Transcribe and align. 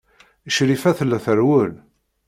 Crifa 0.55 0.91
tella 0.97 1.19
trewwel. 1.25 1.73